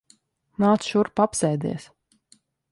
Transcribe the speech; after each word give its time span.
Nāc 0.63 0.87
šurp. 0.93 1.23
Apsēdies. 1.27 1.89